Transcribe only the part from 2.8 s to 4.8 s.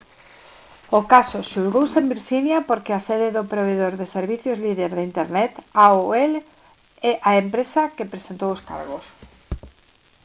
é a sede do provedor de servizos